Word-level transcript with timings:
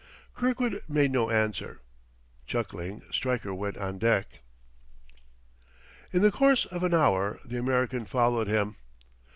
Kirkwood 0.33 0.81
made 0.87 1.11
no 1.11 1.29
answer. 1.29 1.79
Chuckling, 2.47 3.03
Stryker 3.11 3.53
went 3.53 3.77
on 3.77 3.99
deck. 3.99 4.41
In 6.11 6.23
the 6.23 6.31
course 6.31 6.65
of 6.65 6.81
an 6.81 6.95
hour 6.95 7.39
the 7.45 7.59
American 7.59 8.05
followed 8.05 8.47
him. 8.47 8.77